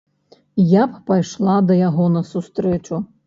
Я 0.71 0.83
б 0.93 1.01
пайшла 1.11 1.57
да 1.71 1.77
яго 1.81 2.09
на 2.17 2.25
сустрэчу. 2.33 2.95